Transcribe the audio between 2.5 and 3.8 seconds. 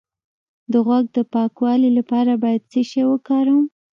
څه شی وکاروم؟